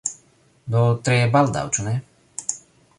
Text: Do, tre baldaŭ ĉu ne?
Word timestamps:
Do, 0.75 0.79
tre 1.09 1.19
baldaŭ 1.37 1.65
ĉu 1.77 1.87
ne? 1.91 1.97